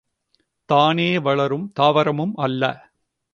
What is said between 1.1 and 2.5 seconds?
வளரும் தாவரமும்